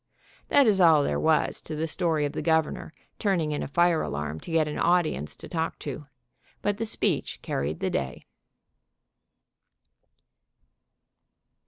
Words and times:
That 0.47 0.65
is 0.65 0.81
all 0.81 1.03
there 1.03 1.19
was 1.19 1.61
to 1.61 1.75
the 1.75 1.85
story 1.85 2.25
of 2.25 2.31
the 2.33 2.41
Governor 2.41 2.91
turning 3.19 3.51
in 3.51 3.61
a 3.61 3.67
fire 3.67 4.01
alarm 4.01 4.39
to 4.39 4.51
get 4.51 4.67
an 4.67 4.79
audience 4.79 5.35
to 5.35 5.47
talk 5.47 5.77
to, 5.77 6.07
but 6.63 6.77
the 6.77 6.87
speech 6.87 7.37
carried 7.43 7.81
the 7.81 7.91
day. 7.91 8.25